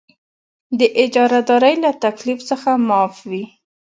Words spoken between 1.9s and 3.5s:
تکلیف څخه معاف وي.